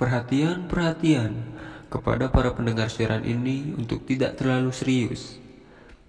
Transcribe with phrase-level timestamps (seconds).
[0.00, 1.44] Perhatian, perhatian
[1.92, 5.36] kepada para pendengar siaran ini untuk tidak terlalu serius.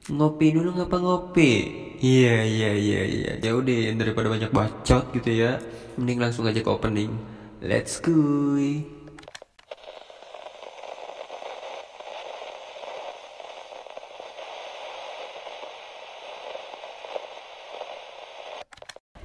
[0.08, 1.54] Ngopi dulu ngapa ngopi?
[2.00, 3.32] Iya iya iya iya.
[3.44, 5.60] Ya udah daripada banyak bacot gitu ya,
[6.00, 7.12] mending langsung aja ke opening.
[7.60, 8.16] Let's go.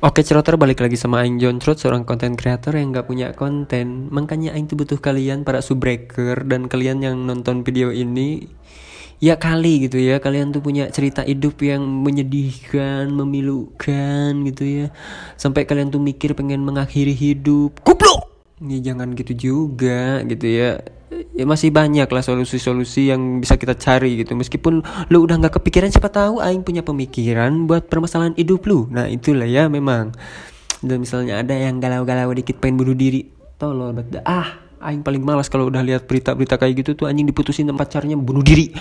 [0.05, 4.13] Oke ceroter balik lagi sama Aing John Trot seorang konten creator yang gak punya konten.
[4.13, 8.45] Makanya Aing tuh butuh kalian para subbreaker dan kalian yang nonton video ini
[9.25, 10.21] Ya kali gitu ya.
[10.21, 14.87] Kalian tuh punya cerita hidup yang menyedihkan, memilukan gitu ya.
[15.41, 17.81] Sampai kalian tuh mikir pengen mengakhiri hidup.
[17.81, 18.29] Kupluk!
[18.61, 20.85] Ya jangan gitu juga gitu ya
[21.37, 24.33] ya masih banyak lah solusi-solusi yang bisa kita cari gitu.
[24.33, 24.81] Meskipun
[25.13, 28.89] lu udah nggak kepikiran siapa tahu aing punya pemikiran buat permasalahan hidup lu.
[28.89, 30.17] Nah itulah ya memang.
[30.81, 33.29] Dan misalnya ada yang galau-galau dikit pengen bunuh diri.
[33.61, 34.25] Tolol bet.
[34.25, 38.17] Ah aing paling malas kalau udah lihat berita-berita kayak gitu tuh anjing diputusin tempat pacarnya
[38.17, 38.77] bunuh diri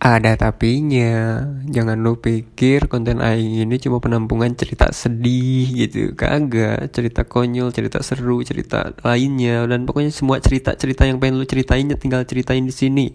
[0.00, 6.12] ada tapinya, jangan lu pikir konten aing ini cuma penampungan cerita sedih gitu.
[6.12, 11.88] Kagak, cerita konyol, cerita seru, cerita lainnya dan pokoknya semua cerita-cerita yang pengen lu ceritain
[11.88, 13.06] ya tinggal ceritain di sini.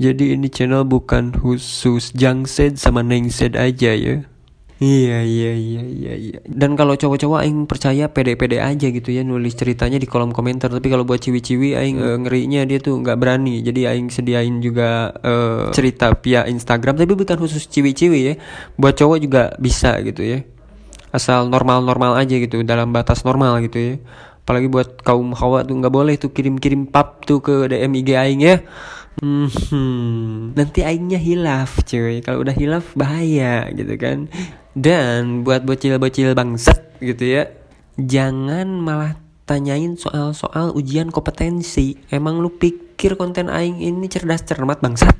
[0.00, 4.29] Jadi ini channel bukan khusus Jangsed sama Nengsed aja ya.
[4.80, 6.38] Iya iya iya iya iya.
[6.48, 10.72] Dan kalau cowok-cowok aing percaya pede-pede aja gitu ya nulis ceritanya di kolom komentar.
[10.72, 13.60] Tapi kalau buat ciwi-ciwi aing uh, ngerinya dia tuh nggak berani.
[13.60, 18.34] Jadi aing sediain juga uh, cerita via Instagram tapi bukan khusus ciwi-ciwi ya.
[18.80, 20.48] Buat cowok juga bisa gitu ya.
[21.12, 23.94] Asal normal-normal aja gitu dalam batas normal gitu ya.
[24.48, 28.40] Apalagi buat kaum hawa tuh nggak boleh tuh kirim-kirim pap tuh ke DM IG aing
[28.40, 28.64] ya.
[29.20, 32.24] Hmm, nanti aingnya hilaf cuy.
[32.24, 34.32] Kalau udah hilaf bahaya gitu kan.
[34.70, 37.50] Dan buat bocil-bocil bangsat gitu ya,
[37.98, 41.98] jangan malah tanyain soal-soal ujian kompetensi.
[42.06, 45.10] Emang lu pikir konten aing ini cerdas cermat bangsat?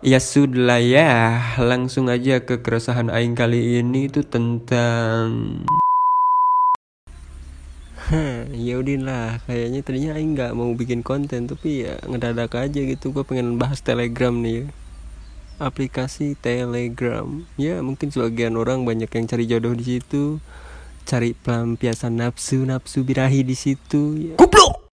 [0.00, 5.60] Ya sudah ya, langsung aja ke keresahan aing kali ini itu tentang
[8.04, 13.16] Hah, ya lah kayaknya tadinya aing nggak mau bikin konten tapi ya ngedadak aja gitu
[13.16, 14.68] gue pengen bahas telegram nih
[15.58, 17.26] aplikasi Telegram.
[17.54, 20.38] Ya, mungkin sebagian orang banyak yang cari jodoh di situ,
[21.04, 24.32] cari pelampiasan nafsu, nafsu birahi di situ.
[24.32, 24.34] Ya.
[24.40, 24.88] Kupluk!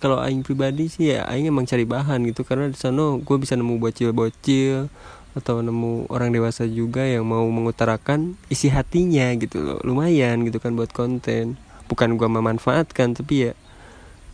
[0.00, 3.54] Kalau aing pribadi sih ya aing emang cari bahan gitu karena di sana gue bisa
[3.54, 4.90] nemu bocil-bocil
[5.32, 9.78] atau nemu orang dewasa juga yang mau mengutarakan isi hatinya gitu loh.
[9.86, 11.54] Lumayan gitu kan buat konten.
[11.86, 13.52] Bukan gue memanfaatkan tapi ya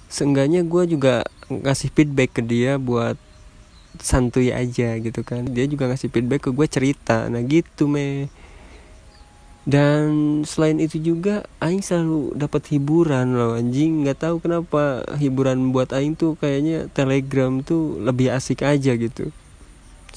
[0.09, 3.21] seenggaknya gue juga ngasih feedback ke dia buat
[3.97, 5.49] santuy aja gitu kan.
[5.49, 7.27] Dia juga ngasih feedback ke gue cerita.
[7.33, 8.29] Nah gitu me.
[9.69, 10.09] Dan
[10.49, 14.01] selain itu juga Aing selalu dapat hiburan loh anjing.
[14.01, 19.29] Nggak tahu kenapa hiburan buat Aing tuh kayaknya Telegram tuh lebih asik aja gitu.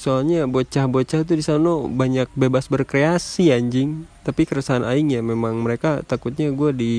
[0.00, 4.08] Soalnya bocah-bocah tuh di sana banyak bebas berkreasi anjing.
[4.24, 6.94] Tapi keresahan Aing ya memang mereka takutnya gue di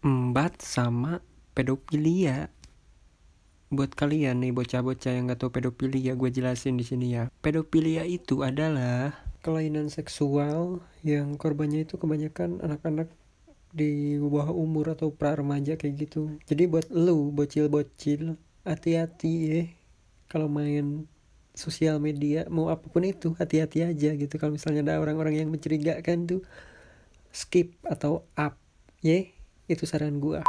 [0.00, 1.20] embat sama
[1.52, 2.48] pedofilia
[3.68, 7.28] buat kalian nih bocah-bocah yang gak tau pedofilia gue jelasin di sini ya.
[7.44, 9.12] Pedofilia itu adalah
[9.44, 13.12] kelainan seksual yang korbannya itu kebanyakan anak-anak
[13.68, 16.32] di bawah umur atau pra remaja kayak gitu.
[16.48, 19.62] Jadi buat lu bocil-bocil hati-hati ya.
[20.32, 21.04] Kalau main
[21.52, 24.34] sosial media mau apa pun itu hati-hati aja gitu.
[24.40, 26.40] Kalau misalnya ada orang-orang yang mencurigakan tuh
[27.36, 28.56] skip atau up
[29.04, 29.28] ya.
[29.68, 30.40] Itu saran gua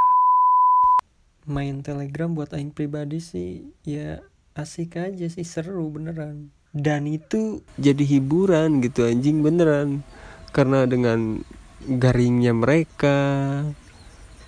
[1.49, 4.21] main telegram buat aing pribadi sih ya
[4.53, 6.53] asik aja sih seru beneran.
[6.69, 10.05] Dan itu jadi hiburan gitu anjing beneran.
[10.53, 11.41] Karena dengan
[11.85, 13.17] garingnya mereka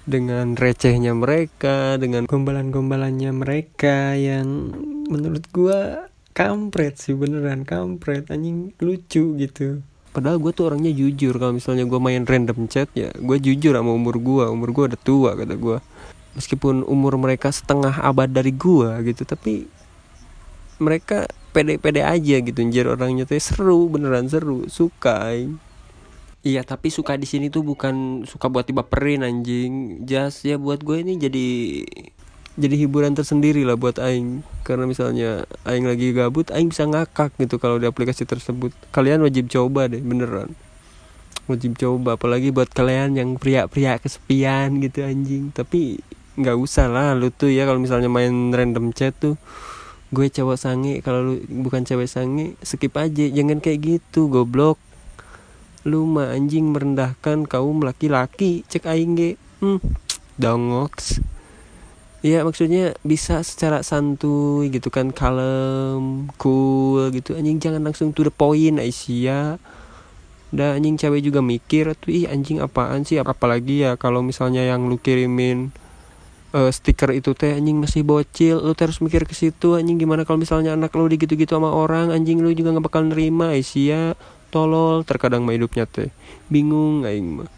[0.01, 4.73] dengan recehnya mereka dengan gombalan-gombalannya mereka yang
[5.09, 9.83] menurut gua kampret sih beneran kampret anjing lucu gitu.
[10.11, 13.95] Padahal gue tuh orangnya jujur kalau misalnya gue main random chat ya gue jujur sama
[13.95, 15.79] umur gue umur gue udah tua kata gue
[16.37, 19.67] meskipun umur mereka setengah abad dari gua gitu tapi
[20.81, 22.57] mereka pede-pede aja gitu.
[22.57, 25.29] Anjir orangnya tuh seru beneran seru suka
[26.41, 30.01] Iya tapi suka di sini tuh bukan suka buat tiba perin anjing.
[30.09, 31.47] Just ya buat gue ini jadi
[32.57, 34.41] jadi hiburan tersendiri lah buat Aing.
[34.65, 38.73] Karena misalnya Aing lagi gabut Aing bisa ngakak gitu kalau di aplikasi tersebut.
[38.89, 40.57] Kalian wajib coba deh beneran.
[41.45, 45.53] Wajib coba apalagi buat kalian yang pria-pria kesepian gitu anjing.
[45.53, 46.01] Tapi
[46.41, 49.39] nggak usah lah lu tuh ya kalau misalnya main random chat tuh
[50.11, 51.33] gue cowok sange kalau lu
[51.63, 54.75] bukan cewek sange skip aja jangan kayak gitu goblok.
[55.87, 59.31] Lu mah anjing merendahkan kaum laki-laki cek aing ge.
[59.63, 59.79] Hmm
[60.41, 61.21] dongoks.
[62.21, 67.33] Iya maksudnya bisa secara santuy gitu kan kalem cool gitu.
[67.33, 69.57] Anjing jangan langsung to the point Aisyah.
[70.51, 73.17] Dan anjing cewek juga mikir tuh ih anjing apaan sih?
[73.17, 75.71] Apalagi ya kalau misalnya yang lu kirimin
[76.55, 78.59] uh, stiker itu teh anjing masih bocil.
[78.61, 82.39] Lu terus mikir ke situ anjing gimana kalau misalnya anak lu digitu-gitu sama orang anjing
[82.39, 83.55] lu juga nggak bakal nerima.
[83.55, 84.15] Aisyah
[84.51, 85.03] tolol.
[85.07, 86.11] Terkadang mah hidupnya teh
[86.51, 87.49] bingung aing mah.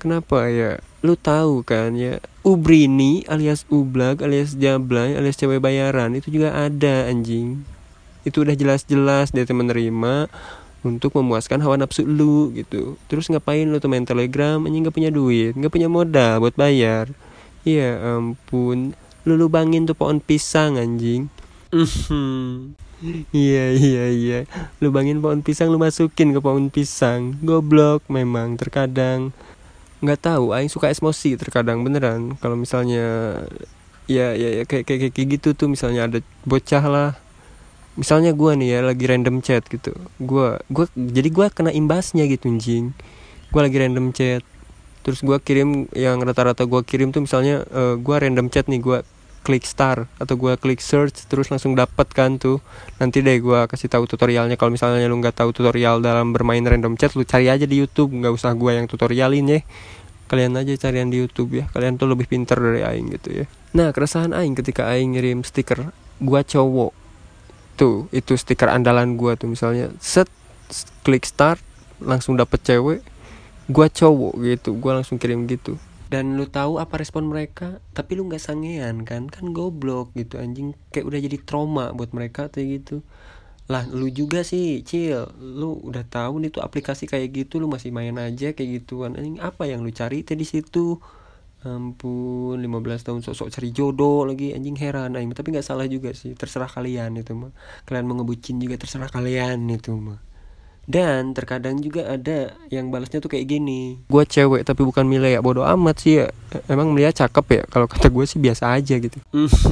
[0.00, 0.80] Kenapa ya?
[1.00, 7.08] Lu tahu kan ya Ubrini alias Ublak alias Jablay alias cewek bayaran itu juga ada
[7.08, 7.64] anjing.
[8.24, 10.28] Itu udah jelas-jelas dia tuh menerima
[10.84, 13.00] untuk memuaskan hawa nafsu lu gitu.
[13.08, 14.60] Terus ngapain lu tuh main telegram?
[14.64, 17.08] Anjing gak punya duit gak punya modal buat bayar
[17.64, 18.92] ya ampun.
[19.24, 21.32] Lu lubangin tuh pohon pisang anjing.
[23.34, 24.38] Iya iya iya.
[24.80, 27.36] Lubangin pohon pisang lu masukin ke pohon pisang.
[27.40, 29.34] Goblok memang terkadang.
[30.04, 32.36] Nggak tahu aing suka emosi terkadang beneran.
[32.38, 33.40] Kalau misalnya
[34.04, 37.10] ya ya, ya kayak, kayak kayak gitu tuh misalnya ada bocah lah.
[37.96, 39.96] Misalnya gue nih ya lagi random chat gitu.
[40.20, 42.92] Gue gue jadi gue kena imbasnya gitu anjing.
[43.48, 44.44] Gue lagi random chat
[45.04, 48.80] terus gue kirim yang rata-rata gue kirim tuh misalnya uh, eh, gue random chat nih
[48.80, 48.98] gue
[49.44, 52.64] klik star atau gue klik search terus langsung dapat kan tuh.
[52.96, 54.56] Nanti deh gue kasih tahu tutorialnya.
[54.56, 58.16] Kalau misalnya lu nggak tahu tutorial dalam bermain random chat lu cari aja di YouTube.
[58.16, 59.60] Nggak usah gue yang tutorialin ya.
[60.32, 61.68] Kalian aja carian di YouTube ya.
[61.76, 63.46] Kalian tuh lebih pinter dari aing gitu ya.
[63.76, 65.92] Nah keresahan aing ketika aing ngirim stiker
[66.24, 66.96] gue cowok
[67.74, 70.30] tuh itu stiker andalan gue tuh misalnya set
[71.02, 71.58] klik start
[71.98, 73.02] langsung dapet cewek
[73.64, 75.80] gue cowok gitu gue langsung kirim gitu.
[76.04, 77.80] Dan lu tahu apa respon mereka?
[77.96, 79.26] Tapi lu nggak sangean kan?
[79.26, 80.76] Kan goblok gitu anjing.
[80.92, 82.96] Kayak udah jadi trauma buat mereka kayak gitu.
[83.66, 85.26] Lah lu juga sih cil.
[85.40, 89.16] Lu udah tahu nih tuh aplikasi kayak gitu lu masih main aja kayak gituan.
[89.16, 91.00] Anjing apa yang lu cari tadi situ?
[91.64, 92.68] Ampun 15
[93.08, 94.52] tahun sosok cari jodoh lagi.
[94.52, 95.32] Anjing heran anjing.
[95.32, 97.50] Tapi nggak salah juga sih terserah kalian itu mah.
[97.88, 100.20] Kalian mau ngebucin juga terserah kalian itu mah
[100.84, 104.04] dan terkadang juga ada yang balasnya tuh kayak gini.
[104.04, 106.28] Gue cewek tapi bukan milih ya bodoh amat sih ya.
[106.68, 107.62] Emang Milia cakep ya?
[107.72, 109.16] Kalau kata gue sih biasa aja gitu.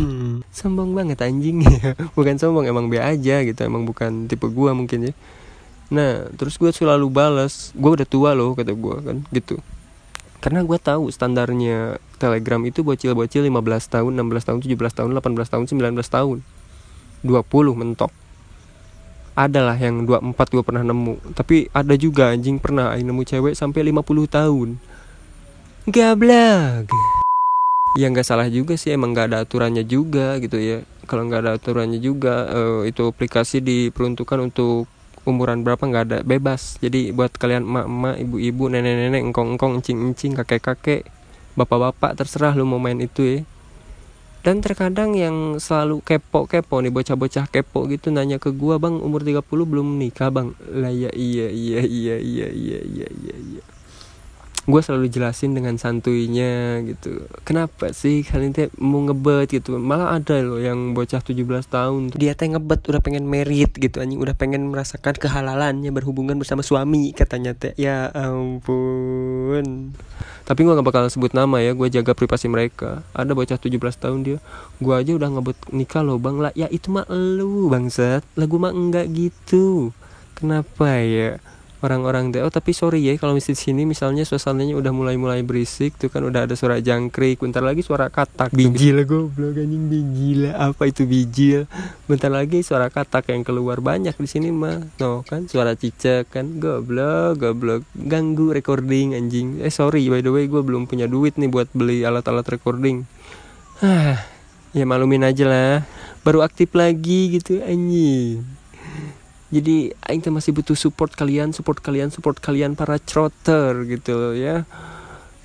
[0.56, 1.60] Sombong banget anjing.
[1.68, 3.60] Ya bukan sombong emang be aja gitu.
[3.60, 5.14] Emang bukan tipe gue mungkin ya.
[5.92, 7.76] Nah terus gue selalu balas.
[7.76, 9.60] Gue udah tua loh kata gue kan gitu.
[10.40, 13.52] Karena gue tahu standarnya telegram itu bocil-bocil 15
[13.92, 16.38] tahun 16 tahun 17 tahun 18 tahun 19 tahun.
[17.22, 18.10] 20 mentok
[19.32, 21.34] adalah yang 24 gue pernah nemu.
[21.36, 24.68] Tapi ada juga anjing pernah aing nemu cewek sampai 50 tahun.
[25.88, 26.92] Gablak
[27.92, 30.84] ya nggak salah juga sih emang nggak ada aturannya juga gitu ya.
[31.04, 34.88] Kalau nggak ada aturannya juga uh, itu aplikasi diperuntukkan untuk
[35.28, 36.80] umuran berapa nggak ada bebas.
[36.80, 41.06] Jadi buat kalian emak-emak ibu-ibu nenek-nenek engkong-engkong encing-encing kakek-kakek
[41.52, 43.38] bapak-bapak terserah lu mau main itu ya
[44.42, 49.46] dan terkadang yang selalu kepo-kepo nih bocah-bocah kepo gitu nanya ke gua bang umur 30
[49.46, 50.50] belum nikah bang?
[50.66, 53.36] Lah ya iya iya iya iya iya iya iya.
[53.38, 53.62] iya
[54.62, 57.26] gue selalu jelasin dengan santuinya gitu.
[57.42, 59.74] Kenapa sih kalian teh mau ngebet gitu?
[59.74, 64.22] Malah ada loh yang bocah 17 tahun dia teh ngebet udah pengen merit gitu anjing.
[64.22, 67.74] Udah pengen merasakan kehalalannya berhubungan bersama suami katanya teh.
[67.74, 69.98] Ya ampun.
[70.46, 73.02] Tapi gue gak bakal sebut nama ya gue jaga privasi mereka.
[73.18, 74.38] Ada bocah 17 tahun dia
[74.78, 76.38] gue aja udah ngebet nikah loh bang.
[76.38, 78.22] Lah ya itu mah lu bangsat.
[78.38, 79.90] Lagu mah enggak gitu.
[80.38, 81.42] Kenapa ya
[81.82, 86.06] orang-orang deh oh tapi sorry ya kalau misalnya sini misalnya suasananya udah mulai-mulai berisik tuh
[86.08, 88.54] kan udah ada suara jangkrik bentar lagi suara katak.
[88.54, 91.66] Bijil goblok anjing bijil apa itu bijil
[92.06, 94.78] bentar lagi suara katak yang keluar banyak di sini mah.
[95.02, 96.62] No kan suara cicak kan.
[96.62, 97.82] Goblok goblok.
[97.98, 99.58] Ganggu recording anjing.
[99.58, 103.02] Eh sorry by the way gue belum punya duit nih buat beli alat-alat recording.
[103.82, 104.22] Ah
[104.78, 105.82] ya malumin aja lah.
[106.22, 108.61] Baru aktif lagi gitu anjing
[109.52, 114.64] jadi aing masih butuh support kalian support kalian support kalian para trotter gitu ya.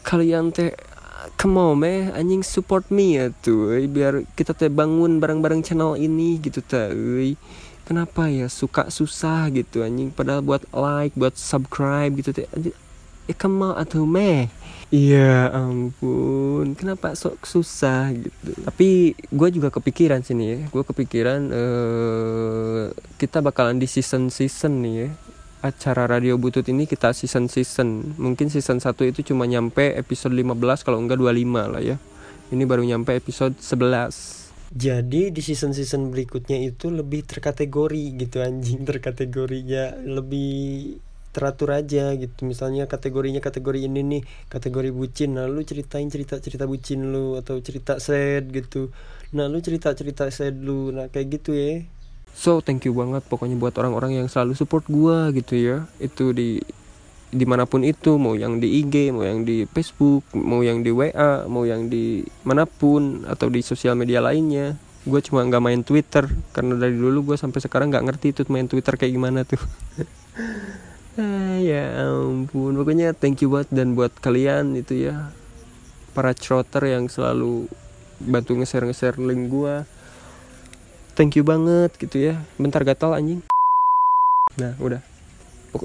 [0.07, 0.71] Kalian teh
[1.35, 3.75] come on meh anjing support me ya tuh.
[3.91, 6.87] Biar kita teh bangun bareng-bareng channel ini gitu teh
[7.83, 10.15] kenapa ya suka susah gitu anjing.
[10.15, 12.47] Padahal buat like buat subscribe gitu teh
[13.27, 14.47] ya come on atuh meh
[14.87, 18.55] Iya ampun, kenapa sok susah gitu.
[18.63, 22.87] Tapi gue juga kepikiran sini ya, gue kepikiran uh,
[23.19, 25.09] kita bakalan di season season nih ya.
[25.59, 28.15] Acara radio butut ini kita season season.
[28.15, 31.35] Mungkin season 1 itu cuma nyampe episode 15 kalau enggak 25
[31.67, 31.99] lah ya.
[32.55, 34.47] Ini baru nyampe episode 11.
[34.71, 40.99] Jadi di season-season berikutnya itu lebih terkategori gitu anjing terkategorinya lebih
[41.37, 42.49] teratur aja gitu.
[42.49, 45.37] Misalnya kategorinya kategori ini nih kategori bucin.
[45.37, 48.89] Nah lu ceritain cerita cerita bucin lu atau cerita sad gitu.
[49.37, 50.89] Nah lu cerita cerita sad lu.
[50.89, 51.85] Nah kayak gitu ya.
[52.33, 55.85] So thank you banget pokoknya buat orang-orang yang selalu support gua gitu ya.
[56.01, 56.57] Itu di
[57.27, 60.95] di mana pun itu mau yang di IG mau yang di Facebook mau yang di
[60.95, 64.73] WA mau yang di mana pun atau di sosial media lainnya.
[65.07, 66.27] Gue cuma nggak main Twitter.
[66.51, 69.59] Karena dari dulu gue sampai sekarang nggak ngerti tuh main Twitter kayak gimana tuh
[71.17, 72.77] ah, ya ampun.
[72.77, 75.33] Pokoknya thank you buat dan buat kalian itu ya.
[76.13, 77.69] Para trotter yang selalu
[78.17, 79.85] bantu nge-share nge-share link gue
[81.17, 82.37] thank you banget gitu ya.
[82.61, 83.41] Bentar gatal anjing.
[84.61, 85.01] Nah udah.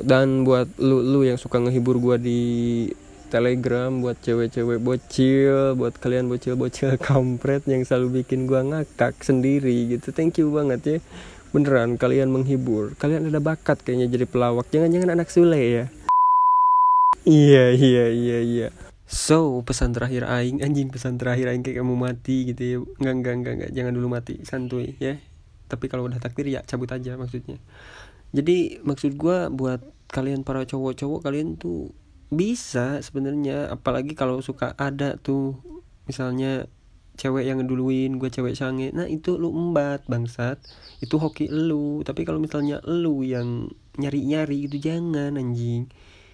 [0.04, 2.92] Dan buat lu lu yang suka ngehibur gua di
[3.32, 10.12] telegram buat cewek-cewek bocil buat kalian bocil-bocil kampret yang selalu bikin gua ngakak sendiri gitu.
[10.12, 10.98] Thank you banget ya
[11.52, 12.96] beneran kalian menghibur.
[12.96, 14.66] Kalian ada bakat kayaknya jadi pelawak.
[14.72, 15.84] Jangan-jangan anak sule ya?
[17.22, 18.68] Iya iya iya iya.
[19.06, 22.76] So pesan terakhir aing anjing pesan terakhir aing kayak kamu mati gitu ya.
[22.98, 25.20] Enggak enggak enggak enggak jangan dulu mati santuy ya.
[25.68, 27.60] Tapi kalau udah takdir ya cabut aja maksudnya.
[28.32, 31.92] Jadi maksud gue buat kalian para cowok-cowok kalian tuh
[32.32, 33.68] bisa sebenarnya.
[33.68, 35.60] Apalagi kalau suka ada tuh
[36.08, 36.66] misalnya
[37.16, 38.90] cewek yang ngeduluin gue cewek sange.
[38.96, 40.58] Nah itu lu embat bangsat.
[41.04, 42.00] Itu hoki lu.
[42.06, 43.68] Tapi kalau misalnya lu yang
[44.00, 45.92] nyari-nyari itu jangan anjing.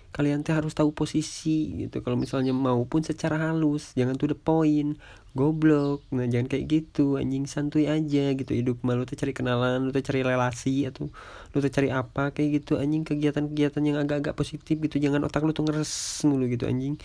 [0.09, 2.01] Kalian teh harus tahu posisi gitu.
[2.01, 4.97] Kalau misalnya maupun secara halus jangan tuh the point.
[5.37, 6.03] Goblok.
[6.15, 7.45] Nah jangan kayak gitu anjing.
[7.51, 11.11] Santuy aja gitu hidup malu tuh cari kenalan lu tuh cari relasi atau
[11.53, 13.03] lu tuh cari apa kayak gitu anjing.
[13.03, 14.97] Kegiatan-kegiatan yang agak-agak positif gitu.
[15.03, 16.97] Jangan otak lu tuh ngeres mulu gitu anjing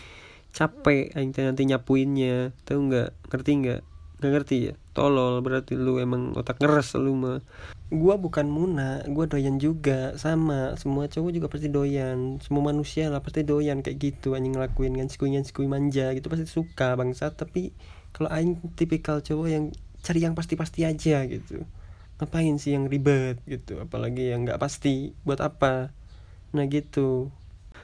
[0.53, 3.09] capek anjing nanti nyapuinnya tahu nggak?
[3.33, 3.81] Ngerti nggak?
[4.21, 4.73] Nggak ngerti ya?
[4.93, 7.41] Tolol berarti lu emang otak ngeres lu mah.
[7.89, 10.77] Gua bukan muna gua doyan juga sama.
[10.77, 12.37] Semua cowok juga pasti doyan.
[12.39, 16.45] Semua manusia lah pasti doyan kayak gitu anjing ngelakuin kan sikui sikui manja gitu pasti
[16.45, 17.33] suka bangsa.
[17.33, 17.73] Tapi
[18.13, 19.65] kalau aing tipikal cowok yang
[20.05, 21.65] cari yang pasti-pasti aja gitu.
[22.21, 23.81] Ngapain sih yang ribet gitu?
[23.81, 25.89] Apalagi yang nggak pasti buat apa?
[26.53, 27.33] Nah gitu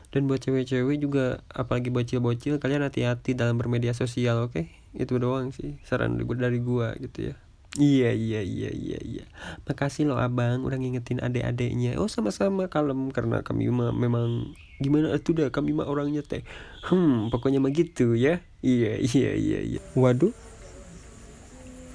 [0.10, 4.66] dan buat cewek-cewek juga apalagi bocil-bocil kalian hati-hati dalam bermedia sosial oke okay?
[4.98, 7.36] itu doang sih saran dari gua gitu ya
[7.78, 9.24] Iya iya iya iya iya.
[9.70, 12.01] Makasih loh abang udah ngingetin adek-adeknya.
[12.01, 16.42] Oh sama-sama kalem karena kami mah memang gimana tuh dah kami mah orangnya teh.
[16.82, 18.42] Hmm pokoknya mah gitu ya.
[18.66, 19.82] Iya iya iya iya.
[19.94, 20.34] Waduh.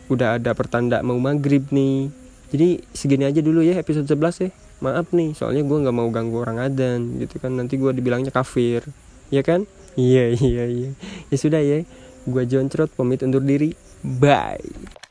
[0.07, 2.15] Udah ada pertanda mau maghrib nih.
[2.55, 4.51] Jadi segini aja dulu ya episode 11 ya.
[4.83, 8.83] Maaf nih soalnya gue nggak mau ganggu orang adan gitu kan nanti gue dibilangnya kafir.
[9.31, 9.69] Ya kan?
[9.95, 10.91] Iya iya iya.
[11.31, 11.87] Ya sudah ya.
[12.25, 13.77] Gue John Trot pamit undur diri.
[14.03, 15.04] Bye.